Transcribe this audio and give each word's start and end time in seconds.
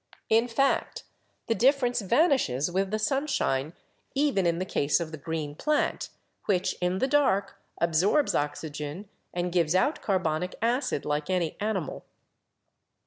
In 0.29 0.47
fact, 0.47 1.03
the 1.45 1.53
difference 1.53 2.01
vanishes 2.01 2.71
with 2.71 2.89
the 2.89 2.97
sunshine, 2.97 3.73
even 4.15 4.47
in 4.47 4.57
the 4.57 4.65
case 4.65 4.99
of 4.99 5.11
the 5.11 5.17
green 5.19 5.53
plant, 5.53 6.09
which 6.45 6.73
in 6.81 6.97
the 6.97 7.07
dark 7.07 7.61
absorbs 7.79 8.33
oxy 8.33 8.71
gen 8.71 9.09
and 9.31 9.51
gives 9.51 9.75
out 9.75 10.01
carbonic 10.01 10.55
acid 10.59 11.05
like 11.05 11.29
any 11.29 11.55
animal. 11.59 12.03